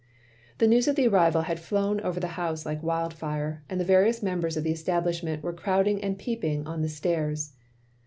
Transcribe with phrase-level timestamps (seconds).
[0.57, 3.85] The news of the arrival had flown over the house like wild fire, and the
[3.85, 7.53] various members of the establishment were crowding and peeping on the stairs.